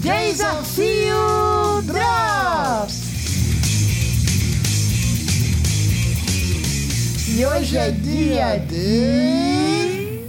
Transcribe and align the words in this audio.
Desafio 0.00 1.82
Drops! 1.82 3.08
E 7.36 7.44
hoje 7.44 7.76
é 7.76 7.90
dia 7.90 8.58
de. 8.58 10.24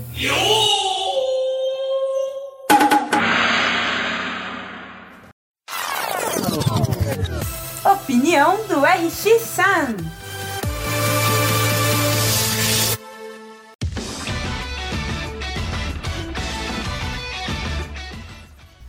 Opinião 7.85 8.57
do 8.67 8.79
RX 8.79 9.41
Sun. 9.41 10.18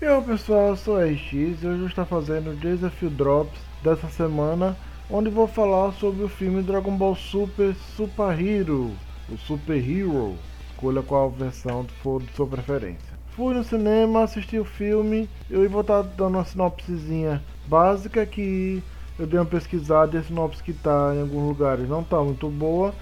E 0.02 0.06
aí 0.06 0.22
pessoal, 0.22 0.68
eu 0.68 0.76
sou 0.76 0.96
o 0.96 0.98
RX 0.98 1.30
e 1.30 1.66
hoje 1.66 1.82
eu 1.82 1.86
estou 1.86 2.06
fazendo 2.06 2.52
o 2.52 2.56
Desafio 2.56 3.10
Drops 3.10 3.60
dessa 3.82 4.08
semana, 4.08 4.74
onde 5.10 5.28
vou 5.28 5.46
falar 5.46 5.92
sobre 5.92 6.24
o 6.24 6.28
filme 6.28 6.62
Dragon 6.62 6.96
Ball 6.96 7.14
Super 7.14 7.74
Super 7.94 8.40
Hero, 8.40 8.92
o 9.28 9.36
Super 9.36 9.76
Hero, 9.76 10.36
escolha 10.70 11.02
qual 11.02 11.28
versão 11.28 11.84
for 12.02 12.22
de 12.22 12.32
sua 12.32 12.46
preferência. 12.46 13.12
Fui 13.36 13.52
no 13.52 13.62
cinema, 13.62 14.22
assisti 14.22 14.58
o 14.58 14.64
filme, 14.64 15.28
eu 15.50 15.68
vou 15.68 15.82
estar 15.82 16.00
dando 16.00 16.38
uma 16.38 16.46
sinopsezinha 16.46 17.42
básica 17.66 18.24
que 18.24 18.82
eu 19.18 19.26
dei 19.26 19.38
uma 19.38 19.44
pesquisada 19.44 20.16
e 20.16 20.20
a 20.20 20.22
sinopse 20.22 20.62
que 20.62 20.70
está 20.70 21.12
em 21.14 21.20
alguns 21.20 21.46
lugares 21.46 21.86
não 21.86 22.00
está 22.00 22.22
muito 22.22 22.48
boa, 22.48 22.94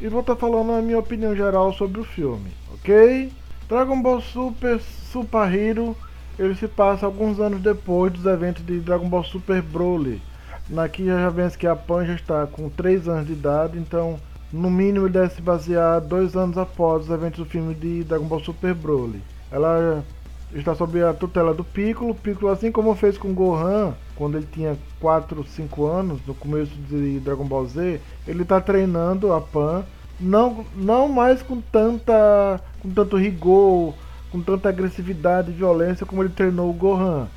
e 0.00 0.06
vou 0.06 0.20
estar 0.20 0.36
falando 0.36 0.70
a 0.70 0.80
minha 0.80 1.00
opinião 1.00 1.34
geral 1.34 1.72
sobre 1.72 2.00
o 2.00 2.04
filme, 2.04 2.52
ok? 2.74 3.32
Dragon 3.68 4.00
Ball 4.00 4.20
Super 4.20 4.80
Super 4.80 5.52
Hero 5.52 5.96
ele 6.38 6.54
se 6.54 6.66
passa 6.66 7.06
alguns 7.06 7.38
anos 7.40 7.60
depois 7.60 8.12
dos 8.12 8.26
eventos 8.26 8.64
de 8.64 8.80
Dragon 8.80 9.08
Ball 9.08 9.24
Super 9.24 9.62
Broly. 9.62 10.20
Naqui 10.68 11.06
já 11.06 11.28
vemos 11.28 11.56
que 11.56 11.66
a 11.66 11.76
Pan 11.76 12.06
já 12.06 12.14
está 12.14 12.46
com 12.46 12.68
3 12.70 13.08
anos 13.08 13.26
de 13.26 13.34
idade, 13.34 13.78
então 13.78 14.18
no 14.52 14.70
mínimo 14.70 15.06
ele 15.06 15.12
deve 15.12 15.34
se 15.34 15.42
basear 15.42 16.00
dois 16.00 16.36
anos 16.36 16.56
após 16.56 17.04
os 17.04 17.10
eventos 17.10 17.38
do 17.38 17.50
filme 17.50 17.74
de 17.74 18.04
Dragon 18.04 18.24
Ball 18.24 18.40
Super 18.40 18.74
Broly. 18.74 19.20
Ela 19.50 20.02
está 20.54 20.74
sob 20.74 21.02
a 21.02 21.12
tutela 21.12 21.52
do 21.52 21.64
Piccolo. 21.64 22.14
Piccolo, 22.14 22.50
assim 22.50 22.70
como 22.70 22.94
fez 22.94 23.18
com 23.18 23.34
Gohan, 23.34 23.94
quando 24.16 24.36
ele 24.36 24.48
tinha 24.50 24.76
4, 25.00 25.44
5 25.44 25.86
anos, 25.86 26.20
no 26.26 26.34
começo 26.34 26.74
de 26.88 27.18
Dragon 27.20 27.44
Ball 27.44 27.66
Z, 27.66 28.00
ele 28.26 28.42
está 28.42 28.60
treinando 28.60 29.32
a 29.32 29.40
Pan, 29.40 29.84
não, 30.18 30.64
não 30.76 31.08
mais 31.08 31.42
com, 31.42 31.60
tanta, 31.60 32.60
com 32.80 32.90
tanto 32.90 33.16
rigor, 33.16 33.94
com 34.34 34.40
tanta 34.40 34.68
agressividade 34.68 35.52
e 35.52 35.54
violência 35.54 36.04
como 36.04 36.20
ele 36.20 36.32
treinou 36.34 36.68
o 36.68 36.72
Gohan. 36.72 37.28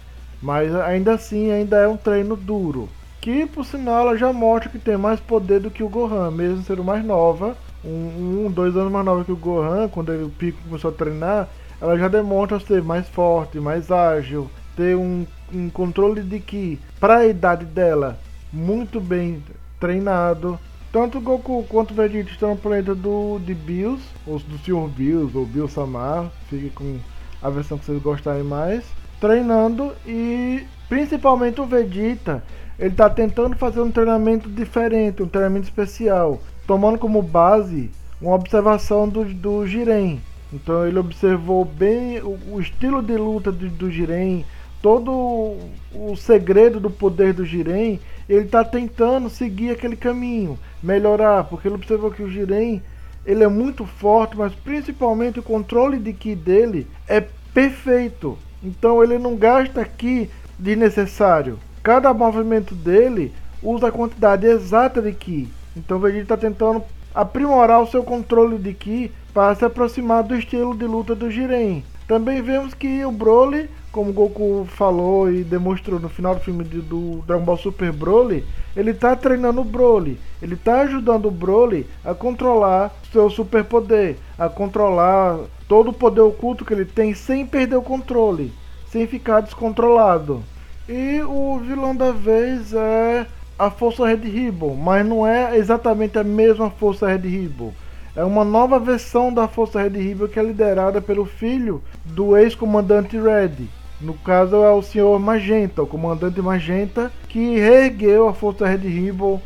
Mas 0.42 0.74
ainda 0.74 1.14
assim, 1.14 1.52
ainda 1.52 1.78
é 1.78 1.88
um 1.88 1.96
treino 1.96 2.36
duro. 2.36 2.90
Que 3.22 3.46
por 3.46 3.64
sinal 3.64 4.08
ela 4.08 4.18
já 4.18 4.34
mostra 4.34 4.68
que 4.68 4.80
tem 4.80 4.98
mais 4.98 5.20
poder 5.20 5.60
do 5.60 5.70
que 5.70 5.84
o 5.84 5.90
Gohan, 5.90 6.32
mesmo 6.32 6.64
sendo 6.64 6.84
mais 6.84 7.06
nova. 7.06 7.56
Um, 7.86 8.48
um 8.48 8.52
dois 8.52 8.76
anos 8.76 8.92
mais 8.92 9.06
nova 9.06 9.24
que 9.24 9.32
o 9.32 9.38
Gohan, 9.38 9.88
quando 9.90 10.12
ele, 10.12 10.24
o 10.24 10.30
Pico 10.30 10.58
começou 10.64 10.90
a 10.90 10.94
treinar, 10.94 11.48
ela 11.80 12.00
já 12.00 12.08
demonstra 12.08 12.60
ser 12.60 12.82
mais 12.82 13.08
forte, 13.08 13.60
mais 13.60 13.92
ágil, 13.92 14.50
ter 14.76 14.96
um, 14.96 15.24
um 15.54 15.70
controle 15.70 16.24
de 16.24 16.40
que, 16.40 16.80
para 17.00 17.18
a 17.18 17.28
idade 17.28 17.66
dela, 17.66 18.18
muito 18.52 19.00
bem 19.00 19.44
treinado. 19.80 20.60
Tanto 20.98 21.20
o 21.20 21.22
Goku 21.22 21.64
quanto 21.70 21.92
o 21.92 21.94
Vegeta 21.94 22.32
estão 22.32 22.50
no 22.50 22.58
planeta 22.58 22.96
do, 22.96 23.38
de 23.46 23.54
Bills, 23.54 24.04
ou 24.26 24.40
do 24.40 24.58
Sr. 24.58 24.90
Bills, 24.90 25.38
ou 25.38 25.46
Bill 25.46 25.68
Samar, 25.68 26.32
fique 26.50 26.72
com 26.72 26.98
a 27.40 27.52
versão 27.52 27.78
que 27.78 27.86
vocês 27.86 28.02
gostarem 28.02 28.42
mais, 28.42 28.84
treinando 29.22 29.94
e 30.08 30.66
principalmente 30.90 31.62
o 31.62 31.68
Vegeta, 31.68 32.44
ele 32.80 32.90
está 32.90 33.08
tentando 33.12 33.56
fazer 33.56 33.80
um 33.80 33.92
treinamento 33.92 34.50
diferente, 34.50 35.22
um 35.22 35.28
treinamento 35.28 35.66
especial, 35.66 36.42
tomando 36.66 36.98
como 36.98 37.22
base 37.22 37.92
uma 38.20 38.34
observação 38.34 39.08
do, 39.08 39.24
do 39.24 39.68
Jiren. 39.68 40.20
Então 40.52 40.84
ele 40.84 40.98
observou 40.98 41.64
bem 41.64 42.18
o, 42.22 42.40
o 42.54 42.60
estilo 42.60 43.04
de 43.04 43.16
luta 43.18 43.52
do, 43.52 43.70
do 43.70 43.92
Jiren, 43.92 44.44
todo 44.82 45.58
o 45.94 46.16
segredo 46.16 46.80
do 46.80 46.90
poder 46.90 47.34
do 47.34 47.46
Jiren, 47.46 48.00
ele 48.30 48.46
está 48.46 48.64
tentando 48.64 49.30
seguir 49.30 49.72
aquele 49.72 49.96
caminho, 49.96 50.58
melhorar, 50.82 51.46
porque 51.46 51.68
ele 51.68 51.76
observou 51.76 52.12
que 52.12 52.24
o 52.24 52.30
Jiren 52.30 52.82
ele 53.26 53.44
é 53.44 53.48
muito 53.48 53.86
forte, 53.86 54.38
mas 54.38 54.54
principalmente 54.54 55.40
o 55.40 55.44
controle 55.44 56.00
de 56.00 56.14
ki 56.14 56.34
dele 56.34 56.88
é 57.08 57.22
perfeito. 57.54 58.38
Então 58.64 59.04
ele 59.04 59.18
não 59.18 59.36
gasta 59.36 59.84
ki 59.84 60.30
desnecessário. 60.58 61.60
Cada 61.84 62.14
movimento 62.14 62.74
dele 62.74 63.34
usa 63.62 63.90
a 63.90 63.92
quantidade 63.92 64.48
exata 64.48 65.02
de 65.02 65.12
ki. 65.12 65.50
Então 65.76 66.00
Vegeta 66.00 66.24
está 66.24 66.38
tentando 66.38 66.84
aprimorar 67.14 67.82
o 67.82 67.88
seu 67.88 68.04
controle 68.04 68.58
de 68.58 68.74
ki 68.74 69.12
para 69.34 69.54
se 69.56 69.66
aproximar 69.66 70.24
do 70.24 70.36
estilo 70.36 70.76
de 70.76 70.86
luta 70.86 71.14
do 71.14 71.30
Jiren. 71.30 71.84
Também 72.08 72.42
vemos 72.42 72.74
que 72.74 73.04
o 73.04 73.12
Broly, 73.12 73.70
como 73.92 74.12
o 74.12 74.14
Goku 74.14 74.68
falou 74.70 75.32
e 75.32 75.44
demonstrou 75.44 76.00
no 76.00 76.10
final 76.10 76.36
do 76.36 76.42
filme 76.42 76.64
de, 76.64 76.82
do 76.82 77.24
Dragon 77.26 77.44
Ball 77.44 77.58
Super 77.58 77.92
Broly, 77.92 78.46
ele 78.76 78.92
está 78.92 79.16
treinando 79.16 79.62
o 79.62 79.66
Broly. 79.66 80.20
Ele 80.42 80.54
está 80.54 80.82
ajudando 80.82 81.28
o 81.28 81.32
Broly 81.32 81.88
a 82.06 82.14
controlar 82.14 82.94
seu 83.12 83.30
superpoder, 83.30 84.18
a 84.38 84.48
controlar 84.50 85.40
todo 85.68 85.90
o 85.90 85.94
poder 85.94 86.22
oculto 86.22 86.64
que 86.64 86.74
ele 86.74 86.86
tem 86.86 87.14
sem 87.14 87.46
perder 87.46 87.76
o 87.76 87.82
controle, 87.82 88.54
sem 88.90 89.08
ficar 89.08 89.42
descontrolado. 89.42 90.44
E 90.88 91.22
o 91.22 91.60
vilão 91.60 91.96
da 91.96 92.12
vez 92.12 92.74
é 92.74 93.26
a 93.58 93.72
Força 93.72 94.06
Red 94.06 94.30
Ribbon, 94.30 94.76
mas 94.76 95.06
não 95.06 95.26
é 95.26 95.58
exatamente 95.58 96.20
a 96.20 96.24
mesma 96.24 96.70
Força 96.70 97.08
Red 97.08 97.28
Ribbon. 97.28 97.74
É 98.16 98.24
uma 98.24 98.46
nova 98.46 98.80
versão 98.80 99.34
da 99.34 99.48
Força 99.48 99.82
Red 99.82 99.98
Ribbon 99.98 100.28
que 100.28 100.40
é 100.40 100.44
liderada 100.44 101.02
pelo 101.02 101.26
filho 101.26 101.82
do 102.06 102.38
ex-comandante 102.38 103.18
Red. 103.20 103.68
No 104.00 104.14
caso 104.14 104.58
é 104.58 104.72
o 104.72 104.82
Senhor 104.82 105.20
Magenta, 105.20 105.82
o 105.82 105.88
comandante 105.88 106.40
Magenta, 106.42 107.12
que 107.28 107.58
reergueu 107.58 108.28
a 108.28 108.34
Força 108.34 108.68
Red 108.68 108.88
Ribbon 108.88 109.42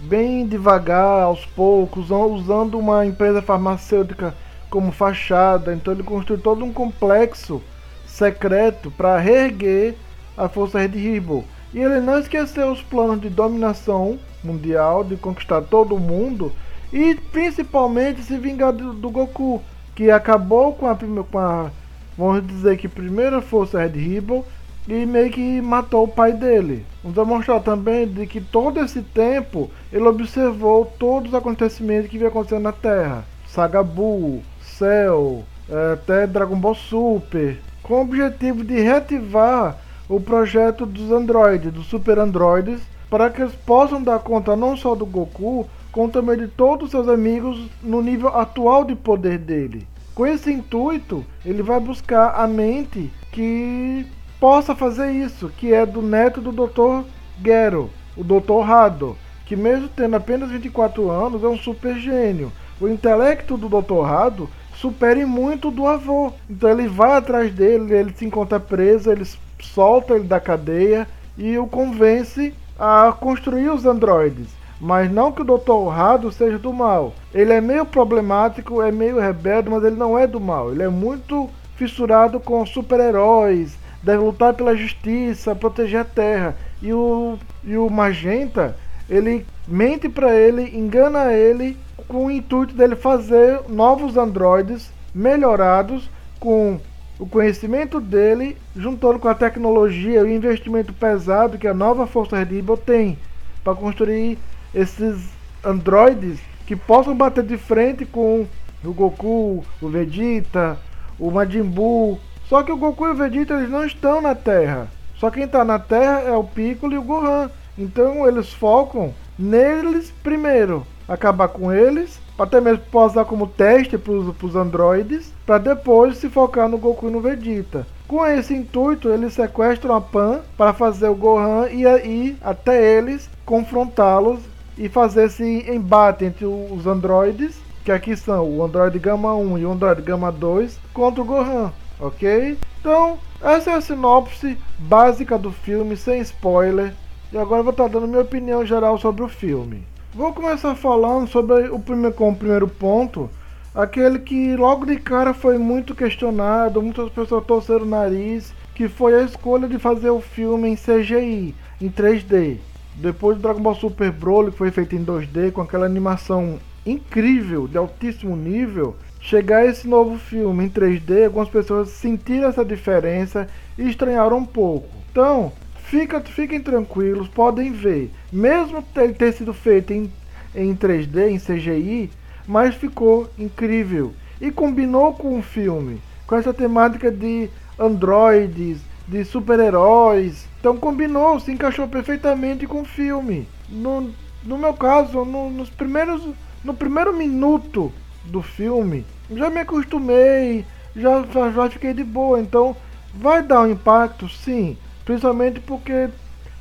bem 0.00 0.46
devagar, 0.46 1.22
aos 1.22 1.44
poucos, 1.44 2.10
usando 2.10 2.78
uma 2.78 3.04
empresa 3.04 3.42
farmacêutica 3.42 4.34
como 4.70 4.92
fachada. 4.92 5.74
Então 5.74 5.92
ele 5.92 6.02
construiu 6.02 6.40
todo 6.40 6.64
um 6.64 6.72
complexo 6.72 7.62
secreto 8.06 8.90
para 8.90 9.18
reerguer 9.18 9.94
a 10.36 10.48
Força 10.48 10.78
Red 10.78 10.98
Ribbon. 10.98 11.44
E 11.74 11.80
ele 11.80 12.00
não 12.00 12.18
esqueceu 12.18 12.72
os 12.72 12.82
planos 12.82 13.20
de 13.20 13.28
dominação 13.28 14.18
mundial, 14.42 15.04
de 15.04 15.16
conquistar 15.16 15.60
todo 15.62 15.94
o 15.94 16.00
mundo 16.00 16.50
e 16.92 17.14
principalmente 17.14 18.22
se 18.22 18.36
vingar 18.38 18.72
do, 18.72 19.10
Goku, 19.10 19.62
que 19.94 20.10
acabou 20.10 20.72
com 20.72 20.86
a, 20.88 20.96
com 20.96 21.38
a, 21.38 21.70
vamos 22.16 22.46
dizer 22.46 22.76
que 22.76 22.88
primeira 22.88 23.40
força 23.40 23.78
Red 23.78 23.98
Ribbon 23.98 24.44
e 24.88 25.06
meio 25.06 25.30
que 25.30 25.60
matou 25.60 26.04
o 26.04 26.08
pai 26.08 26.32
dele. 26.32 26.84
Vamos 27.02 27.16
demonstrar 27.16 27.60
também 27.60 28.06
de 28.06 28.26
que 28.26 28.40
todo 28.40 28.80
esse 28.80 29.02
tempo 29.02 29.70
ele 29.92 30.06
observou 30.06 30.84
todos 30.98 31.30
os 31.30 31.34
acontecimentos 31.34 32.10
que 32.10 32.18
vinha 32.18 32.28
acontecendo 32.28 32.62
na 32.62 32.72
Terra. 32.72 33.24
Saga 33.46 33.82
Buu, 33.82 34.42
Cell, 34.62 35.44
é, 35.68 35.92
até 35.94 36.26
Dragon 36.26 36.56
Ball 36.56 36.74
Super, 36.74 37.58
com 37.82 37.94
o 37.94 38.02
objetivo 38.02 38.64
de 38.64 38.80
reativar 38.80 39.78
o 40.08 40.20
projeto 40.20 40.84
dos 40.84 41.12
androides, 41.12 41.72
dos 41.72 41.86
super 41.86 42.18
androides, 42.18 42.80
para 43.08 43.30
que 43.30 43.42
eles 43.42 43.54
possam 43.54 44.02
dar 44.02 44.18
conta 44.20 44.56
não 44.56 44.76
só 44.76 44.94
do 44.94 45.06
Goku, 45.06 45.66
como 45.92 46.08
também 46.08 46.36
de 46.36 46.48
todos 46.48 46.86
os 46.86 46.90
seus 46.90 47.08
amigos 47.08 47.68
no 47.82 48.00
nível 48.00 48.28
atual 48.28 48.84
de 48.84 48.94
poder 48.94 49.38
dele. 49.38 49.86
Com 50.14 50.26
esse 50.26 50.52
intuito, 50.52 51.24
ele 51.44 51.62
vai 51.62 51.80
buscar 51.80 52.34
a 52.34 52.46
mente 52.46 53.10
que 53.32 54.06
possa 54.38 54.74
fazer 54.74 55.12
isso, 55.12 55.50
que 55.56 55.72
é 55.72 55.86
do 55.86 56.02
neto 56.02 56.40
do 56.40 56.52
Dr. 56.52 57.06
Gero, 57.42 57.90
o 58.16 58.24
Dr. 58.24 58.68
Hado, 58.68 59.16
que 59.46 59.56
mesmo 59.56 59.88
tendo 59.88 60.16
apenas 60.16 60.50
24 60.50 61.10
anos, 61.10 61.42
é 61.42 61.46
um 61.46 61.56
super 61.56 61.96
gênio. 61.96 62.52
O 62.80 62.88
intelecto 62.88 63.56
do 63.56 63.68
Dr. 63.68 64.04
Hado 64.04 64.48
supere 64.74 65.24
muito 65.24 65.70
do 65.70 65.86
avô. 65.86 66.32
Então 66.48 66.70
ele 66.70 66.88
vai 66.88 67.12
atrás 67.12 67.52
dele, 67.52 67.92
ele 67.92 68.14
se 68.14 68.24
encontra 68.24 68.58
preso, 68.58 69.10
ele 69.10 69.26
solta 69.60 70.14
ele 70.14 70.24
da 70.24 70.40
cadeia 70.40 71.06
e 71.36 71.58
o 71.58 71.66
convence 71.66 72.54
a 72.78 73.12
construir 73.12 73.68
os 73.68 73.84
androides. 73.84 74.48
Mas 74.80 75.10
não 75.10 75.30
que 75.30 75.42
o 75.42 75.44
Dr. 75.44 75.72
Honrado 75.72 76.32
seja 76.32 76.58
do 76.58 76.72
mal. 76.72 77.12
Ele 77.34 77.52
é 77.52 77.60
meio 77.60 77.84
problemático, 77.84 78.80
é 78.80 78.90
meio 78.90 79.20
rebelde, 79.20 79.68
mas 79.68 79.84
ele 79.84 79.96
não 79.96 80.18
é 80.18 80.26
do 80.26 80.40
mal. 80.40 80.72
Ele 80.72 80.82
é 80.82 80.88
muito 80.88 81.50
fissurado 81.76 82.40
com 82.40 82.64
super-heróis, 82.64 83.78
deve 84.02 84.22
lutar 84.22 84.54
pela 84.54 84.76
justiça, 84.76 85.54
proteger 85.54 86.00
a 86.00 86.04
Terra. 86.04 86.56
E 86.80 86.92
o, 86.94 87.38
e 87.62 87.76
o 87.76 87.90
Magenta, 87.90 88.74
ele 89.08 89.46
mente 89.68 90.08
para 90.08 90.34
ele, 90.34 90.76
engana 90.76 91.32
ele 91.32 91.76
com 92.08 92.26
o 92.26 92.30
intuito 92.30 92.74
dele 92.74 92.96
fazer 92.96 93.60
novos 93.68 94.16
androides 94.16 94.90
melhorados 95.14 96.08
com 96.38 96.80
o 97.18 97.26
conhecimento 97.26 98.00
dele, 98.00 98.56
juntando 98.74 99.18
com 99.18 99.28
a 99.28 99.34
tecnologia 99.34 100.20
e 100.20 100.22
o 100.22 100.30
investimento 100.30 100.92
pesado 100.92 101.58
que 101.58 101.68
a 101.68 101.74
nova 101.74 102.06
Força 102.06 102.38
Rebel 102.38 102.78
tem 102.78 103.18
para 103.62 103.74
construir 103.74 104.38
esses 104.74 105.28
androides 105.64 106.38
que 106.66 106.76
possam 106.76 107.16
bater 107.16 107.44
de 107.44 107.58
frente 107.58 108.04
com 108.04 108.46
o 108.84 108.92
Goku, 108.92 109.64
o 109.80 109.88
Vegeta, 109.88 110.78
o 111.18 111.30
Majin 111.30 111.62
Buu. 111.62 112.18
Só 112.48 112.62
que 112.62 112.72
o 112.72 112.76
Goku 112.76 113.06
e 113.06 113.10
o 113.10 113.14
Vegeta 113.14 113.54
eles 113.54 113.70
não 113.70 113.84
estão 113.84 114.20
na 114.20 114.34
Terra. 114.34 114.88
Só 115.16 115.30
quem 115.30 115.44
está 115.44 115.64
na 115.64 115.78
Terra 115.78 116.20
é 116.20 116.32
o 116.32 116.44
Piccolo 116.44 116.94
e 116.94 116.98
o 116.98 117.02
Gohan. 117.02 117.50
Então 117.76 118.26
eles 118.26 118.52
focam 118.52 119.14
neles 119.38 120.12
primeiro, 120.22 120.86
acabar 121.08 121.48
com 121.48 121.72
eles, 121.72 122.20
até 122.38 122.60
mesmo 122.60 122.82
posar 122.90 123.24
como 123.24 123.46
teste 123.46 123.98
para 123.98 124.12
os 124.12 124.56
androides, 124.56 125.32
para 125.44 125.58
depois 125.58 126.16
se 126.16 126.28
focar 126.28 126.68
no 126.68 126.78
Goku 126.78 127.08
e 127.08 127.10
no 127.10 127.20
Vegeta. 127.20 127.86
Com 128.06 128.26
esse 128.26 128.54
intuito, 128.54 129.08
eles 129.08 129.34
sequestram 129.34 129.94
a 129.94 130.00
Pan 130.00 130.40
para 130.56 130.72
fazer 130.72 131.08
o 131.08 131.14
Gohan 131.14 131.68
e 131.70 131.82
ir 131.82 132.36
até 132.42 132.96
eles, 132.96 133.30
confrontá-los 133.44 134.40
e 134.80 134.88
fazer 134.88 135.26
esse 135.26 135.44
embate 135.70 136.24
entre 136.24 136.46
os 136.46 136.86
androides, 136.86 137.60
que 137.84 137.92
aqui 137.92 138.16
são 138.16 138.48
o 138.48 138.64
Android 138.64 138.98
Gama 138.98 139.34
1 139.34 139.58
e 139.58 139.66
o 139.66 139.72
Android 139.72 140.00
Gama 140.00 140.32
2, 140.32 140.80
contra 140.94 141.20
o 141.20 141.24
Gohan, 141.24 141.70
ok? 142.00 142.56
Então, 142.80 143.18
essa 143.42 143.72
é 143.72 143.74
a 143.74 143.80
sinopse 143.82 144.56
básica 144.78 145.36
do 145.36 145.52
filme, 145.52 145.98
sem 145.98 146.22
spoiler. 146.22 146.94
E 147.30 147.36
agora 147.36 147.60
eu 147.60 147.64
vou 147.64 147.72
estar 147.72 147.88
dando 147.88 148.08
minha 148.08 148.22
opinião 148.22 148.64
geral 148.64 148.96
sobre 148.96 149.22
o 149.22 149.28
filme. 149.28 149.86
Vou 150.14 150.32
começar 150.32 150.74
falando 150.74 151.28
sobre 151.28 151.68
o 151.68 151.78
primeiro, 151.78 152.16
com 152.16 152.30
o 152.30 152.34
primeiro 152.34 152.66
ponto, 152.66 153.28
aquele 153.74 154.18
que 154.18 154.56
logo 154.56 154.86
de 154.86 154.96
cara 154.96 155.34
foi 155.34 155.58
muito 155.58 155.94
questionado, 155.94 156.80
muitas 156.80 157.10
pessoas 157.10 157.44
torceram 157.44 157.82
o 157.82 157.88
nariz, 157.88 158.54
que 158.74 158.88
foi 158.88 159.14
a 159.14 159.24
escolha 159.24 159.68
de 159.68 159.78
fazer 159.78 160.08
o 160.08 160.22
filme 160.22 160.70
em 160.70 160.74
CGI, 160.74 161.54
em 161.82 161.90
3D. 161.90 162.69
Depois 162.96 163.36
do 163.36 163.42
Dragon 163.42 163.60
Ball 163.60 163.74
Super 163.74 164.10
Broly, 164.10 164.50
que 164.50 164.58
foi 164.58 164.70
feito 164.70 164.94
em 164.94 165.04
2D, 165.04 165.52
com 165.52 165.62
aquela 165.62 165.86
animação 165.86 166.58
incrível, 166.84 167.68
de 167.68 167.78
altíssimo 167.78 168.36
nível, 168.36 168.96
chegar 169.20 169.66
esse 169.66 169.86
novo 169.86 170.18
filme 170.18 170.64
em 170.64 170.70
3D, 170.70 171.24
algumas 171.24 171.48
pessoas 171.48 171.90
sentiram 171.90 172.48
essa 172.48 172.64
diferença 172.64 173.48
e 173.78 173.88
estranharam 173.88 174.38
um 174.38 174.46
pouco. 174.46 174.88
Então, 175.10 175.52
Fica, 175.90 176.20
fiquem 176.20 176.60
tranquilos, 176.60 177.26
podem 177.26 177.72
ver. 177.72 178.12
Mesmo 178.32 178.84
ele 178.94 179.12
ter 179.12 179.32
sido 179.32 179.52
feito 179.52 179.92
em, 179.92 180.08
em 180.54 180.72
3D, 180.72 181.30
em 181.30 181.36
CGI, 181.36 182.08
mas 182.46 182.76
ficou 182.76 183.28
incrível. 183.36 184.14
E 184.40 184.52
combinou 184.52 185.12
com 185.14 185.36
o 185.36 185.42
filme, 185.42 186.00
com 186.28 186.36
essa 186.36 186.54
temática 186.54 187.10
de 187.10 187.50
androides, 187.76 188.78
de 189.10 189.24
super-heróis. 189.24 190.46
Então 190.60 190.76
combinou, 190.76 191.40
se 191.40 191.50
encaixou 191.50 191.88
perfeitamente 191.88 192.66
com 192.66 192.82
o 192.82 192.84
filme. 192.84 193.48
No, 193.68 194.10
no 194.44 194.56
meu 194.56 194.72
caso, 194.72 195.24
no, 195.24 195.50
nos 195.50 195.68
primeiros, 195.68 196.22
no 196.64 196.72
primeiro 196.72 197.12
minuto 197.12 197.92
do 198.24 198.40
filme, 198.40 199.04
já 199.34 199.50
me 199.50 199.60
acostumei, 199.60 200.64
já, 200.94 201.24
já, 201.32 201.50
já 201.50 201.70
fiquei 201.70 201.92
de 201.92 202.04
boa. 202.04 202.40
Então 202.40 202.76
vai 203.12 203.42
dar 203.42 203.62
um 203.62 203.70
impacto, 203.70 204.28
sim 204.28 204.78
Principalmente 205.04 205.58
porque 205.58 206.08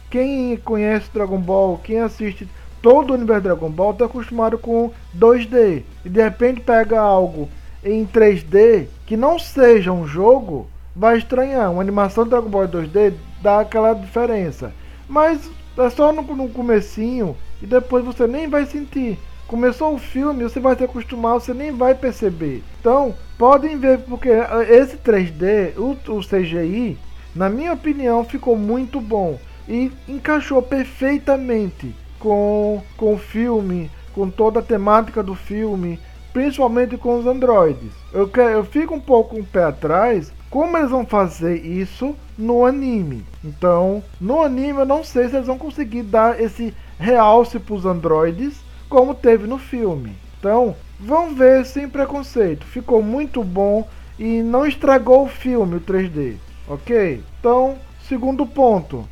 quem 0.10 0.57
conhece 0.57 1.12
Dragon 1.13 1.38
Ball, 1.38 1.80
quem 1.84 2.00
assiste 2.00 2.50
todo 2.81 3.12
o 3.12 3.13
universo 3.13 3.44
Dragon 3.44 3.69
Ball, 3.69 3.92
está 3.92 4.06
acostumado 4.06 4.57
com 4.57 4.92
2D. 5.16 5.84
E 6.04 6.10
de 6.10 6.24
repente 6.24 6.62
pega 6.62 7.00
algo 7.00 7.48
em 7.84 8.07
3D 8.07 8.88
que 9.06 9.16
não 9.16 9.38
seja 9.38 9.92
um 9.92 10.07
jogo, 10.07 10.68
vai 11.00 11.18
estranhar. 11.18 11.72
Uma 11.72 11.81
animação 11.81 12.25
de 12.25 12.31
Dragon 12.31 12.50
Ball 12.50 12.68
2D 12.68 13.13
dá 13.42 13.62
aquela 13.62 13.94
diferença. 13.94 14.74
Mas 15.07 15.50
é 15.78 15.90
só 15.90 16.12
no, 16.12 16.22
no 16.22 16.50
comecinho 16.50 17.38
e 17.62 17.66
depois 17.66 18.04
você 18.04 18.28
nem 18.28 18.50
vai 18.50 18.66
sentir. 18.66 19.18
Começou 19.48 19.96
o 19.96 19.98
filme, 19.98 20.44
você 20.44 20.60
vai 20.60 20.75
se 20.75 20.84
acostumar, 20.84 21.36
você 21.36 21.54
nem 21.54 21.72
vai 21.72 21.96
perceber. 21.96 22.62
Então, 22.80 23.16
podem 23.38 23.78
ver, 23.78 24.00
porque 24.00 24.30
esse 24.69 24.98
3D, 24.98 25.74
o, 25.78 25.98
o 26.12 26.19
CGI, 26.19 26.98
na 27.34 27.50
minha 27.50 27.74
opinião, 27.74 28.24
ficou 28.25 28.56
muito 28.57 29.00
bom 29.00 29.40
e 29.68 29.92
encaixou 30.07 30.62
perfeitamente 30.62 31.95
com, 32.19 32.84
com 32.98 33.13
o 33.13 33.18
filme, 33.18 33.90
com 34.13 34.30
toda 34.30 34.60
a 34.60 34.63
temática 34.63 35.24
do 35.24 35.34
filme, 35.34 35.98
principalmente 36.31 36.98
com 36.98 37.18
os 37.18 37.25
androides. 37.25 37.92
Eu, 38.13 38.28
quero, 38.28 38.50
eu 38.50 38.63
fico 38.66 38.94
um 38.94 39.00
pouco 39.00 39.36
um 39.36 39.44
pé 39.44 39.63
atrás 39.63 40.31
como 40.50 40.78
eles 40.78 40.90
vão 40.90 41.06
fazer 41.06 41.63
isso 41.66 42.16
no 42.38 42.66
anime. 42.66 43.25
Então, 43.44 44.04
no 44.19 44.42
anime 44.42 44.80
eu 44.80 44.86
não 44.86 45.04
sei 45.04 45.30
se 45.30 45.36
eles 45.36 45.48
vão 45.48 45.57
conseguir 45.57 46.04
dar 46.04 46.40
esse 46.40 46.74
realce 46.98 47.60
para 47.60 47.75
os 47.75 47.86
androides 47.86 48.60
como 48.90 49.13
teve 49.13 49.46
no 49.46 49.57
filme. 49.57 50.16
Então, 50.40 50.75
vamos 51.00 51.38
ver 51.38 51.66
sem 51.66 51.88
preconceito. 51.88 52.66
Ficou 52.66 53.04
muito 53.04 53.44
bom 53.44 53.88
e 54.18 54.42
não 54.42 54.66
estragou 54.66 55.25
o 55.25 55.30
filme, 55.30 55.75
o 55.75 55.81
3D. 55.81 56.36
Ok? 56.68 57.24
Então, 57.40 57.78
segundo 58.07 58.45
ponto. 58.45 59.07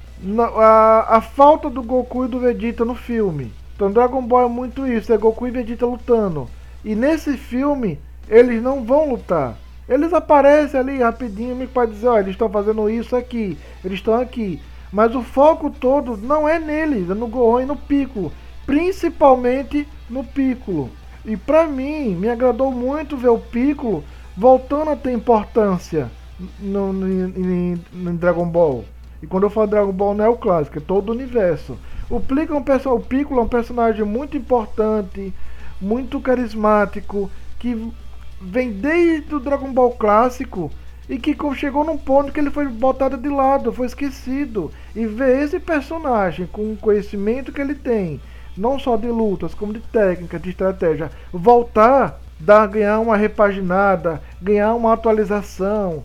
a, 0.55 1.17
a 1.17 1.21
falta 1.21 1.69
do 1.69 1.83
Goku 1.83 2.25
e 2.25 2.27
do 2.27 2.39
Vegeta 2.39 2.83
no 2.83 2.95
filme. 2.95 3.51
Então 3.75 3.91
Dragon 3.91 4.23
Ball 4.23 4.45
é 4.45 4.49
muito 4.49 4.87
isso, 4.87 5.13
é 5.13 5.17
Goku 5.17 5.47
e 5.47 5.51
Vegeta 5.51 5.85
lutando. 5.85 6.49
E 6.83 6.95
nesse 6.95 7.37
filme, 7.37 7.99
eles 8.27 8.61
não 8.61 8.83
vão 8.83 9.11
lutar. 9.11 9.55
Eles 9.87 10.13
aparecem 10.13 10.79
ali 10.79 10.99
rapidinho 10.99 11.67
para 11.67 11.87
dizer, 11.87 12.07
olha, 12.07 12.21
eles 12.21 12.31
estão 12.31 12.49
fazendo 12.49 12.89
isso 12.89 13.15
aqui, 13.15 13.57
eles 13.83 13.99
estão 13.99 14.13
aqui. 14.15 14.59
Mas 14.91 15.15
o 15.15 15.21
foco 15.21 15.69
todo 15.69 16.17
não 16.17 16.47
é 16.47 16.59
neles, 16.59 17.09
é 17.09 17.13
no 17.13 17.27
Gohan 17.27 17.63
e 17.63 17.65
no 17.65 17.75
Piccolo. 17.75 18.31
Principalmente 18.65 19.87
no 20.09 20.23
Piccolo. 20.23 20.89
E 21.25 21.35
pra 21.35 21.67
mim, 21.67 22.15
me 22.15 22.29
agradou 22.29 22.71
muito 22.71 23.17
ver 23.17 23.29
o 23.29 23.39
Piccolo 23.39 24.03
voltando 24.35 24.91
a 24.91 24.95
ter 24.95 25.11
importância 25.11 26.09
no, 26.59 26.93
no, 26.93 27.07
em, 27.07 28.15
Dragon 28.15 28.45
Ball. 28.45 28.85
E 29.21 29.27
quando 29.27 29.43
eu 29.43 29.49
falo 29.49 29.67
Dragon 29.67 29.91
Ball 29.91 30.13
não 30.13 30.25
é 30.25 30.29
o 30.29 30.37
clássico, 30.37 30.77
é 30.77 30.81
todo 30.81 31.09
o 31.09 31.13
universo. 31.13 31.77
O 32.09 32.15
é 32.15 32.89
um, 32.89 32.93
o 32.93 33.01
Piccolo 33.01 33.41
é 33.41 33.43
um 33.43 33.47
personagem 33.47 34.05
muito 34.05 34.37
importante, 34.37 35.33
muito 35.81 36.19
carismático, 36.21 37.29
que 37.59 37.91
vem 38.39 38.71
desde 38.71 39.33
o 39.35 39.39
Dragon 39.39 39.71
Ball 39.71 39.91
clássico 39.91 40.71
e 41.09 41.17
que 41.17 41.35
chegou 41.55 41.83
num 41.83 41.97
ponto 41.97 42.31
que 42.31 42.39
ele 42.39 42.51
foi 42.51 42.67
botado 42.67 43.17
de 43.17 43.29
lado, 43.29 43.71
foi 43.71 43.87
esquecido. 43.87 44.71
E 44.95 45.05
ver 45.05 45.43
esse 45.43 45.59
personagem 45.59 46.47
com 46.47 46.73
o 46.73 46.77
conhecimento 46.77 47.51
que 47.51 47.61
ele 47.61 47.75
tem, 47.75 48.19
não 48.57 48.77
só 48.77 48.97
de 48.97 49.07
lutas, 49.07 49.53
como 49.53 49.73
de 49.73 49.79
técnica, 49.79 50.39
de 50.39 50.49
estratégia, 50.49 51.11
voltar, 51.31 52.19
dar, 52.39 52.67
ganhar 52.67 52.99
uma 52.99 53.15
repaginada, 53.15 54.21
ganhar 54.41 54.73
uma 54.73 54.93
atualização, 54.93 56.03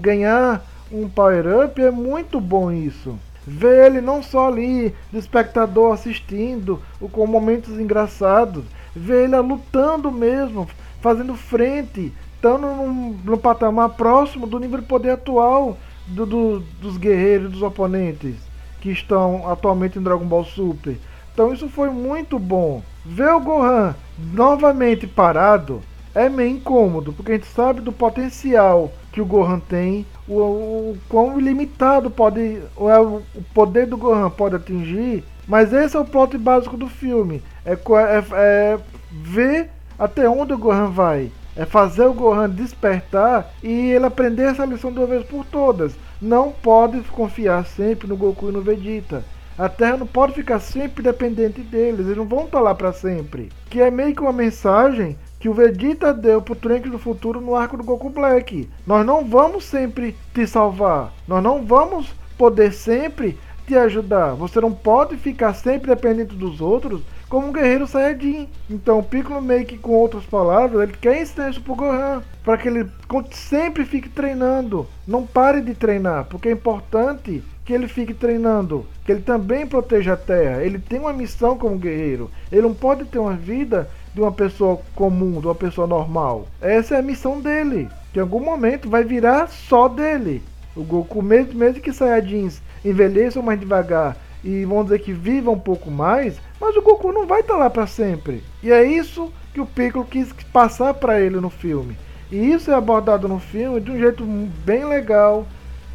ganhar 0.00 0.64
um 0.92 1.08
power-up 1.08 1.80
é 1.80 1.90
muito 1.90 2.40
bom 2.40 2.72
isso. 2.72 3.16
Ver 3.46 3.86
ele 3.86 4.00
não 4.00 4.22
só 4.22 4.48
ali, 4.48 4.94
de 5.10 5.18
espectador 5.18 5.94
assistindo, 5.94 6.80
com 7.12 7.26
momentos 7.26 7.78
engraçados, 7.78 8.64
ver 8.94 9.24
ele 9.24 9.36
lutando 9.38 10.10
mesmo, 10.10 10.68
fazendo 11.00 11.34
frente, 11.34 12.12
estando 12.34 12.66
num, 12.66 13.18
num 13.24 13.38
patamar 13.38 13.90
próximo 13.90 14.46
do 14.46 14.58
nível 14.58 14.80
de 14.80 14.86
poder 14.86 15.10
atual 15.10 15.76
do, 16.06 16.26
do, 16.26 16.60
dos 16.80 16.96
guerreiros, 16.96 17.52
dos 17.52 17.62
oponentes 17.62 18.36
que 18.80 18.90
estão 18.90 19.48
atualmente 19.50 19.98
em 19.98 20.02
Dragon 20.02 20.24
Ball 20.24 20.44
Super. 20.44 20.96
Então 21.32 21.52
isso 21.52 21.68
foi 21.68 21.90
muito 21.90 22.38
bom. 22.38 22.82
Ver 23.04 23.30
o 23.30 23.40
Gohan 23.40 23.94
novamente 24.18 25.06
parado 25.06 25.80
é 26.14 26.28
meio 26.28 26.56
incômodo, 26.56 27.12
porque 27.12 27.32
a 27.32 27.34
gente 27.36 27.46
sabe 27.46 27.80
do 27.80 27.92
potencial 27.92 28.92
que 29.12 29.20
o 29.20 29.26
Gohan 29.26 29.60
tem, 29.60 30.06
o, 30.28 30.34
o 30.34 30.98
quão 31.08 31.38
ilimitado 31.38 32.10
pode, 32.10 32.40
é, 32.40 32.98
o 32.98 33.22
poder 33.54 33.86
do 33.86 33.96
Gohan 33.96 34.30
pode 34.30 34.56
atingir, 34.56 35.24
mas 35.46 35.72
esse 35.72 35.96
é 35.96 36.00
o 36.00 36.04
plot 36.04 36.36
básico 36.36 36.76
do 36.76 36.88
filme, 36.88 37.42
é, 37.64 37.72
é, 37.72 38.24
é 38.32 38.78
ver 39.10 39.70
até 40.00 40.26
onde 40.26 40.54
o 40.54 40.58
Gohan 40.58 40.86
vai, 40.86 41.30
é 41.54 41.66
fazer 41.66 42.06
o 42.06 42.14
Gohan 42.14 42.48
despertar 42.48 43.52
e 43.62 43.90
ele 43.90 44.06
aprender 44.06 44.44
essa 44.44 44.64
lição 44.64 44.90
de 44.90 44.98
uma 44.98 45.06
vez 45.06 45.22
por 45.26 45.44
todas. 45.44 45.94
Não 46.22 46.50
pode 46.50 47.02
confiar 47.02 47.66
sempre 47.66 48.08
no 48.08 48.16
Goku 48.16 48.48
e 48.48 48.52
no 48.52 48.62
Vegeta. 48.62 49.22
A 49.58 49.68
Terra 49.68 49.98
não 49.98 50.06
pode 50.06 50.32
ficar 50.32 50.58
sempre 50.58 51.02
dependente 51.02 51.60
deles, 51.60 52.06
eles 52.06 52.16
não 52.16 52.24
vão 52.24 52.46
estar 52.46 52.60
lá 52.60 52.74
para 52.74 52.94
sempre. 52.94 53.50
Que 53.68 53.82
é 53.82 53.90
meio 53.90 54.14
que 54.14 54.22
uma 54.22 54.32
mensagem 54.32 55.18
que 55.38 55.50
o 55.50 55.54
Vegeta 55.54 56.14
deu 56.14 56.40
pro 56.40 56.56
Trunks 56.56 56.90
do 56.90 56.98
futuro 56.98 57.38
no 57.38 57.54
arco 57.54 57.76
do 57.76 57.84
Goku 57.84 58.08
Black. 58.08 58.70
Nós 58.86 59.04
não 59.04 59.22
vamos 59.22 59.64
sempre 59.64 60.16
te 60.32 60.46
salvar. 60.46 61.12
Nós 61.28 61.42
não 61.42 61.62
vamos 61.62 62.14
poder 62.38 62.72
sempre 62.72 63.38
te 63.66 63.76
ajudar. 63.76 64.32
Você 64.32 64.62
não 64.62 64.72
pode 64.72 65.18
ficar 65.18 65.52
sempre 65.52 65.94
dependente 65.94 66.34
dos 66.34 66.62
outros 66.62 67.02
como 67.30 67.46
um 67.46 67.52
guerreiro 67.52 67.86
Saiyajin. 67.86 68.48
Então 68.68 69.02
Piccolo 69.02 69.40
meio 69.40 69.64
que 69.64 69.78
com 69.78 69.92
outras 69.92 70.24
palavras, 70.26 70.82
ele 70.82 70.98
quer 71.00 71.22
ensinar 71.22 71.48
isso 71.48 71.62
pro 71.62 71.76
Gohan, 71.76 72.22
para 72.44 72.58
que 72.58 72.68
ele 72.68 72.86
sempre 73.30 73.84
fique 73.84 74.08
treinando, 74.08 74.86
não 75.06 75.24
pare 75.24 75.62
de 75.62 75.72
treinar, 75.72 76.24
porque 76.24 76.48
é 76.48 76.52
importante 76.52 77.42
que 77.64 77.72
ele 77.72 77.86
fique 77.86 78.12
treinando, 78.12 78.84
que 79.04 79.12
ele 79.12 79.22
também 79.22 79.64
proteja 79.64 80.14
a 80.14 80.16
Terra. 80.16 80.64
Ele 80.64 80.78
tem 80.78 80.98
uma 80.98 81.12
missão 81.12 81.56
como 81.56 81.78
guerreiro. 81.78 82.28
Ele 82.50 82.62
não 82.62 82.74
pode 82.74 83.04
ter 83.04 83.20
uma 83.20 83.34
vida 83.34 83.88
de 84.12 84.20
uma 84.20 84.32
pessoa 84.32 84.80
comum, 84.96 85.40
de 85.40 85.46
uma 85.46 85.54
pessoa 85.54 85.86
normal. 85.86 86.48
Essa 86.60 86.96
é 86.96 86.98
a 86.98 87.02
missão 87.02 87.40
dele. 87.40 87.88
Que 88.12 88.18
em 88.18 88.22
algum 88.22 88.40
momento 88.40 88.90
vai 88.90 89.04
virar 89.04 89.46
só 89.48 89.86
dele. 89.86 90.42
O 90.74 90.82
Goku, 90.82 91.22
mesmo, 91.22 91.54
mesmo 91.54 91.80
que 91.80 91.92
Saiyajins 91.92 92.60
envelheçam 92.84 93.40
mais 93.40 93.60
devagar 93.60 94.16
e 94.42 94.64
vamos 94.64 94.84
dizer 94.84 95.00
que 95.00 95.12
viva 95.12 95.50
um 95.50 95.58
pouco 95.58 95.90
mais, 95.90 96.40
mas 96.60 96.76
o 96.76 96.82
Goku 96.82 97.12
não 97.12 97.26
vai 97.26 97.40
estar 97.40 97.54
tá 97.54 97.60
lá 97.60 97.70
para 97.70 97.86
sempre. 97.86 98.44
E 98.62 98.70
é 98.70 98.84
isso 98.84 99.32
que 99.54 99.60
o 99.60 99.66
Piccolo 99.66 100.04
quis 100.04 100.32
passar 100.52 100.94
para 100.94 101.20
ele 101.20 101.40
no 101.40 101.50
filme. 101.50 101.96
E 102.30 102.52
isso 102.52 102.70
é 102.70 102.74
abordado 102.74 103.26
no 103.26 103.40
filme 103.40 103.80
de 103.80 103.90
um 103.90 103.98
jeito 103.98 104.24
bem 104.24 104.84
legal 104.84 105.46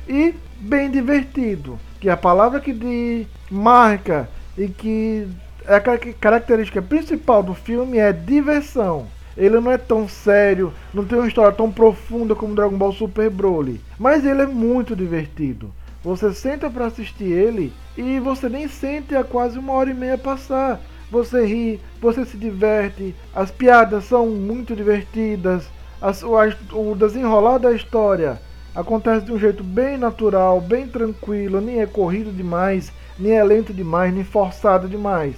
e 0.08 0.34
bem 0.60 0.90
divertido. 0.90 1.80
Que 2.00 2.10
a 2.10 2.18
palavra 2.18 2.60
que 2.60 2.74
de 2.74 3.26
marca 3.50 4.28
e 4.58 4.68
que 4.68 5.28
é 5.68 5.76
a 5.76 5.82
característica 5.82 6.82
principal 6.82 7.42
do 7.42 7.54
filme 7.54 7.98
é 7.98 8.12
diversão. 8.12 9.08
Ele 9.38 9.60
não 9.60 9.72
é 9.72 9.78
tão 9.78 10.08
sério, 10.08 10.72
não 10.94 11.04
tem 11.04 11.18
uma 11.18 11.28
história 11.28 11.52
tão 11.52 11.72
profunda 11.72 12.36
como 12.36 12.56
Dragon 12.56 12.78
Ball 12.78 12.94
Super 12.94 13.30
Broly, 13.30 13.82
mas 14.00 14.26
ele 14.26 14.42
é 14.42 14.46
muito 14.46 14.96
divertido. 14.96 15.72
Você 16.06 16.32
senta 16.36 16.70
para 16.70 16.86
assistir 16.86 17.32
ele 17.32 17.74
e 17.98 18.20
você 18.20 18.48
nem 18.48 18.68
sente 18.68 19.16
a 19.16 19.24
quase 19.24 19.58
uma 19.58 19.74
hora 19.74 19.90
e 19.90 19.94
meia 19.96 20.20
passar. 20.20 20.80
Você 21.10 21.44
ri, 21.44 21.82
você 22.00 22.24
se 22.24 22.38
diverte, 22.38 23.16
as 23.34 23.50
piadas 23.50 24.04
são 24.04 24.28
muito 24.28 24.76
divertidas, 24.76 25.68
as, 26.00 26.22
o, 26.22 26.96
desenrolar 26.96 27.58
da 27.58 27.72
história 27.72 28.40
acontece 28.76 29.26
de 29.26 29.32
um 29.32 29.40
jeito 29.40 29.64
bem 29.64 29.98
natural, 29.98 30.62
bem 30.62 30.88
tranquilo, 30.88 31.60
nem 31.60 31.82
é 31.82 31.88
corrido 31.88 32.32
demais, 32.32 32.92
nem 33.18 33.32
é 33.32 33.44
lento 33.44 33.74
demais, 33.74 34.14
nem 34.14 34.24
forçado 34.24 34.88
demais. 34.88 35.36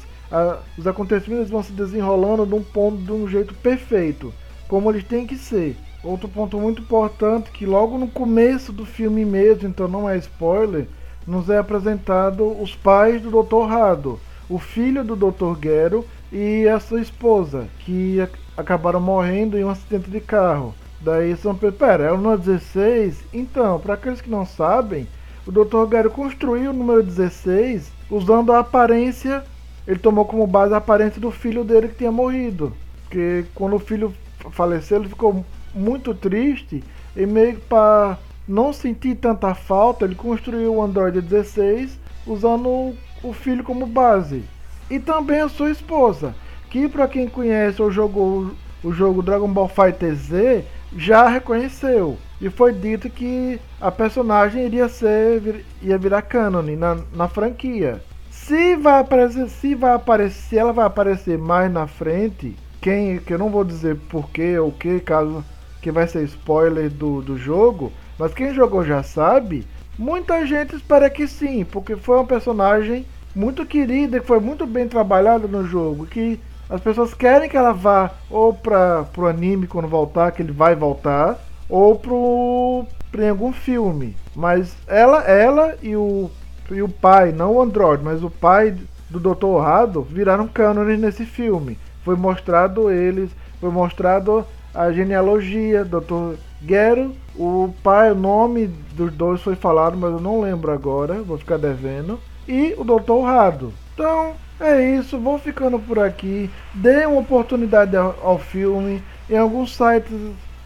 os 0.78 0.86
acontecimentos 0.86 1.50
vão 1.50 1.64
se 1.64 1.72
desenrolando 1.72 2.46
de 2.46 2.56
um 2.56 2.64
ponto 2.64 2.98
de 2.98 3.12
um 3.14 3.26
jeito 3.26 3.54
perfeito, 3.54 4.34
como 4.68 4.92
eles 4.92 5.06
têm 5.06 5.26
que 5.26 5.38
ser. 5.38 5.78
Outro 6.04 6.30
ponto 6.30 6.60
muito 6.60 6.82
importante 6.82 7.50
que 7.52 7.66
logo 7.66 7.98
no 7.98 8.08
começo 8.08 8.72
do 8.72 8.86
filme 8.86 9.26
mesmo, 9.26 9.68
então 9.68 9.88
não 9.88 10.08
é 10.08 10.18
spoiler, 10.18 10.88
nos 11.26 11.50
é 11.50 11.58
apresentado 11.58 12.46
os 12.62 12.76
pais 12.76 13.22
do 13.22 13.32
Dr. 13.32 13.66
Rado, 13.68 14.20
o 14.50 14.58
filho 14.58 15.04
do 15.04 15.16
Dr. 15.16 15.60
Gero 15.62 16.06
e 16.32 16.68
a 16.68 16.80
sua 16.80 17.02
esposa, 17.02 17.68
que 17.80 18.26
acabaram 18.56 19.02
morrendo 19.02 19.58
em 19.58 19.64
um 19.64 19.70
acidente 19.70 20.10
de 20.10 20.22
carro. 20.22 20.74
Daí 21.02 21.36
são, 21.36 21.56
pera, 21.56 22.06
é 22.06 22.12
o 22.12 22.18
número 22.18 22.38
16? 22.38 23.24
Então, 23.34 23.80
para 23.80 23.96
aqueles 23.96 24.22
que 24.22 24.30
não 24.30 24.46
sabem, 24.46 25.08
o 25.46 25.52
Dr. 25.52 25.90
Gero 25.92 26.10
construiu 26.10 26.72
o 26.72 26.74
número 26.74 27.04
16 27.04 27.92
usando 28.10 28.54
a 28.54 28.60
aparência, 28.60 29.44
ele 29.88 30.00
tomou 30.00 30.26
como 30.26 30.48
base 30.48 30.74
a 30.74 30.78
aparência 30.78 31.20
do 31.20 31.32
filho 31.32 31.64
dele 31.64 31.90
que 31.90 31.96
tinha 31.96 32.12
morrido. 32.12 32.74
Porque 33.04 33.46
quando 33.54 33.76
o 33.76 33.80
filho 33.80 34.14
faleceu, 34.52 35.00
ele 35.00 35.10
ficou 35.10 35.46
muito 35.78 36.14
triste 36.14 36.84
e 37.16 37.26
meio 37.26 37.60
para 37.62 38.18
não 38.48 38.72
sentir 38.72 39.16
tanta 39.16 39.54
falta, 39.54 40.06
ele 40.06 40.16
construiu 40.16 40.76
o 40.76 40.82
Android 40.82 41.22
16 41.22 42.00
usando 42.26 42.96
o 43.24 43.34
filho 43.34 43.64
como 43.64 43.86
base. 43.86 44.44
E 44.90 45.00
também 45.00 45.42
a 45.42 45.50
sua 45.50 45.70
esposa, 45.70 46.34
que 46.70 46.88
para 46.88 47.08
quem 47.08 47.28
conhece 47.28 47.82
ou 47.82 47.92
jogou 47.92 48.52
o 48.84 48.92
jogo 48.94 49.22
Dragon 49.22 49.48
Ball 49.50 49.68
Fighter 49.68 50.16
Z, 50.16 50.64
já 50.96 51.28
reconheceu. 51.28 52.18
E 52.40 52.50
foi 52.50 52.72
dito 52.72 53.10
que 53.10 53.60
a 53.82 53.92
personagem 53.92 54.66
iria 54.66 54.88
ser 54.88 55.66
ia 55.82 55.98
virar 55.98 56.22
canon 56.22 56.62
na, 56.62 56.98
na 57.14 57.28
franquia. 57.28 58.02
Se 58.30 58.76
vai 58.76 59.02
aparecer, 59.02 59.50
se 59.50 59.76
vai 59.76 59.94
aparecer, 59.94 60.58
ela 60.58 60.72
vai 60.72 60.86
aparecer 60.86 61.38
mais 61.38 61.72
na 61.72 61.88
frente, 61.88 62.56
quem 62.80 63.18
que 63.18 63.34
eu 63.34 63.38
não 63.38 63.50
vou 63.50 63.64
dizer 63.64 63.98
porquê 64.10 64.58
ou 64.58 64.72
que 64.72 65.00
caso 65.02 65.44
que 65.88 65.92
vai 65.92 66.06
ser 66.06 66.22
spoiler 66.24 66.90
do, 66.90 67.22
do 67.22 67.38
jogo, 67.38 67.94
mas 68.20 68.34
quem 68.34 68.54
jogou 68.54 68.84
já 68.84 69.02
sabe, 69.02 69.66
muita 69.98 70.46
gente 70.46 70.76
espera 70.76 71.10
que 71.10 71.26
sim, 71.26 71.64
porque 71.64 71.96
foi 71.96 72.18
uma 72.18 72.26
personagem 72.26 73.06
muito 73.34 73.66
querida, 73.66 74.20
que 74.20 74.28
foi 74.28 74.42
muito 74.42 74.68
bem 74.68 74.86
trabalhada 74.86 75.48
no 75.48 75.66
jogo, 75.66 76.06
que 76.06 76.42
as 76.70 76.82
pessoas 76.82 77.14
querem 77.14 77.48
que 77.48 77.56
ela 77.56 77.72
vá 77.72 78.12
ou 78.30 78.54
para 78.54 79.08
o 79.18 79.26
anime 79.28 79.66
quando 79.66 79.88
voltar, 79.88 80.34
que 80.34 80.42
ele 80.42 80.52
vai 80.52 80.76
voltar, 80.76 81.40
ou 81.70 81.96
pro 81.96 82.86
algum 83.30 83.54
filme. 83.54 84.14
Mas 84.36 84.76
ela, 84.88 85.22
ela 85.22 85.78
e 85.82 85.96
o 85.96 86.30
e 86.70 86.82
o 86.82 86.90
pai, 86.90 87.32
não 87.32 87.54
o 87.54 87.62
Android, 87.62 88.04
mas 88.04 88.22
o 88.22 88.30
pai 88.30 88.76
do 89.10 89.22
Dr. 89.22 89.62
Rado 89.62 90.02
viraram 90.02 90.50
cânones 90.50 91.00
nesse 91.00 91.26
filme. 91.26 91.80
Foi 92.04 92.18
mostrado 92.18 92.92
eles, 92.92 93.32
foi 93.62 93.72
mostrado 93.72 94.46
a 94.78 94.92
genealogia, 94.92 95.84
Dr. 95.84 96.36
Gero, 96.64 97.16
o 97.36 97.74
pai, 97.82 98.12
o 98.12 98.16
nome 98.16 98.68
dos 98.94 99.12
dois 99.12 99.42
foi 99.42 99.56
falado, 99.56 99.98
mas 99.98 100.12
eu 100.12 100.20
não 100.20 100.40
lembro 100.40 100.72
agora, 100.72 101.24
vou 101.24 101.36
ficar 101.36 101.58
devendo, 101.58 102.20
e 102.48 102.76
o 102.78 102.84
Dr. 102.84 103.24
Rado. 103.24 103.74
Então, 103.96 104.34
é 104.60 104.96
isso, 104.96 105.18
vou 105.18 105.40
ficando 105.40 105.80
por 105.80 105.98
aqui. 105.98 106.48
Dê 106.76 107.08
uma 107.08 107.22
oportunidade 107.22 107.98
ao, 107.98 108.16
ao 108.22 108.38
filme. 108.38 109.02
Em 109.28 109.36
alguns 109.36 109.76
sites 109.76 110.14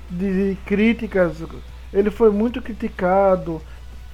de 0.10 0.58
críticas, 0.65 1.38
ele 1.94 2.12
foi 2.12 2.32
muito 2.32 2.62
criticado. 2.62 3.62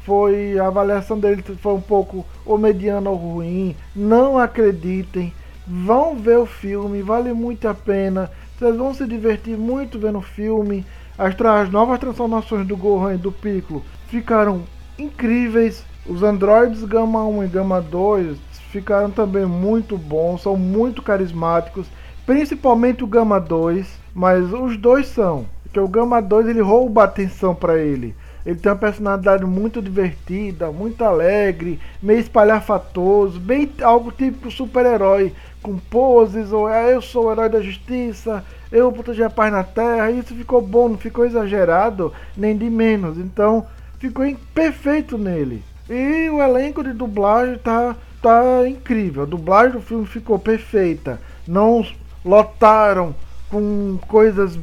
Foi 0.03 0.59
a 0.59 0.67
avaliação 0.67 1.19
dele 1.19 1.43
foi 1.59 1.73
um 1.73 1.81
pouco 1.81 2.23
ou 2.45 2.55
mediana 2.55 3.09
ou 3.09 3.15
ruim. 3.15 3.75
Não 3.95 4.37
acreditem. 4.37 5.33
Vão 5.65 6.15
ver 6.15 6.37
o 6.37 6.45
filme, 6.45 7.01
vale 7.01 7.33
muito 7.33 7.67
a 7.67 7.73
pena. 7.73 8.31
Vocês 8.57 8.75
vão 8.75 8.91
se 8.91 9.05
divertir 9.05 9.55
muito 9.55 9.99
vendo 9.99 10.17
o 10.17 10.21
filme. 10.21 10.83
As, 11.15 11.39
as 11.39 11.69
novas 11.69 11.99
transformações 11.99 12.65
do 12.65 12.75
Gohan 12.75 13.13
e 13.13 13.17
do 13.17 13.31
Piccolo 13.31 13.83
ficaram 14.07 14.63
incríveis. 14.97 15.85
Os 16.07 16.23
androides 16.23 16.83
Gama 16.83 17.23
1 17.23 17.43
e 17.43 17.47
Gama 17.47 17.79
2 17.79 18.37
ficaram 18.71 19.11
também 19.11 19.45
muito 19.45 19.97
bons, 19.97 20.41
são 20.41 20.57
muito 20.57 21.01
carismáticos, 21.03 21.87
principalmente 22.25 23.03
o 23.03 23.07
Gama 23.07 23.39
2, 23.39 23.87
mas 24.13 24.51
os 24.51 24.75
dois 24.77 25.07
são, 25.07 25.45
porque 25.63 25.79
o 25.79 25.87
Gama 25.87 26.21
2 26.21 26.47
ele 26.47 26.61
rouba 26.61 27.03
atenção 27.03 27.53
para 27.53 27.77
ele. 27.77 28.15
Ele 28.47 28.55
tem 28.55 28.71
uma 28.71 28.77
personalidade 28.77 29.43
muito 29.43 29.81
divertida, 29.81 30.71
muito 30.71 31.03
alegre, 31.03 31.81
meio 32.01 32.21
espalhafatoso, 32.21 33.41
bem 33.41 33.69
algo 33.81 34.09
típico 34.09 34.49
super-herói, 34.49 35.33
com 35.61 35.77
poses, 35.77 36.53
ou 36.53 36.65
ah, 36.65 36.83
eu 36.83 37.01
sou 37.01 37.25
o 37.25 37.31
herói 37.33 37.49
da 37.49 37.59
justiça, 37.59 38.45
eu 38.71 38.85
vou 38.85 38.93
proteger 38.93 39.25
a 39.25 39.29
paz 39.29 39.51
na 39.51 39.65
terra. 39.65 40.09
Isso 40.11 40.33
ficou 40.33 40.61
bom, 40.61 40.87
não 40.87 40.97
ficou 40.97 41.25
exagerado, 41.25 42.13
nem 42.37 42.55
de 42.57 42.69
menos. 42.69 43.17
Então, 43.17 43.67
ficou 43.99 44.25
perfeito 44.53 45.17
nele. 45.17 45.61
E 45.89 46.29
o 46.29 46.41
elenco 46.41 46.81
de 46.81 46.93
dublagem 46.93 47.57
tá, 47.57 47.97
tá 48.21 48.65
incrível. 48.65 49.23
A 49.23 49.25
dublagem 49.25 49.73
do 49.73 49.81
filme 49.81 50.05
ficou 50.05 50.39
perfeita. 50.39 51.19
Não 51.45 51.85
lotaram 52.23 53.13
com 53.49 53.99
coisas 54.07 54.57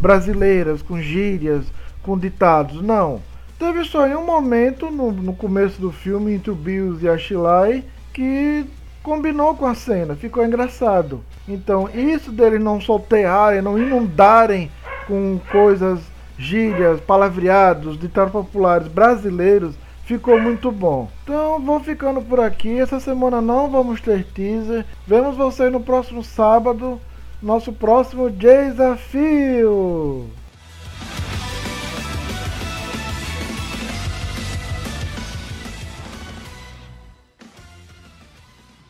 brasileiras, 0.00 0.82
com 0.82 1.00
gírias, 1.00 1.66
com 2.02 2.18
ditados. 2.18 2.82
Não. 2.82 3.20
Teve 3.58 3.84
só 3.84 4.06
em 4.06 4.16
um 4.16 4.24
momento 4.24 4.90
no, 4.90 5.12
no 5.12 5.34
começo 5.34 5.80
do 5.80 5.92
filme 5.92 6.32
entre 6.32 6.50
o 6.50 6.54
Bills 6.54 7.04
e 7.04 7.08
a 7.08 7.18
Shilai 7.18 7.84
que 8.12 8.64
combinou 9.02 9.54
com 9.54 9.66
a 9.66 9.74
cena, 9.74 10.14
ficou 10.14 10.44
engraçado. 10.44 11.22
Então, 11.48 11.88
isso 11.92 12.30
deles 12.30 12.60
não 12.60 12.80
soltearem, 12.80 13.62
não 13.62 13.78
inundarem 13.78 14.70
com 15.06 15.40
coisas, 15.50 16.00
gírias, 16.38 17.00
palavreados, 17.00 17.98
ditados 17.98 18.32
populares 18.32 18.88
brasileiros, 18.88 19.74
ficou 20.04 20.40
muito 20.40 20.70
bom. 20.70 21.08
Então, 21.24 21.60
vou 21.60 21.80
ficando 21.80 22.22
por 22.22 22.40
aqui. 22.40 22.78
Essa 22.78 23.00
semana 23.00 23.40
não 23.40 23.68
vamos 23.68 24.00
ter 24.00 24.24
teaser. 24.24 24.84
Vemos 25.06 25.36
vocês 25.36 25.70
no 25.72 25.80
próximo 25.80 26.22
sábado, 26.22 27.00
nosso 27.42 27.72
próximo 27.72 28.30
desafio. 28.30 29.00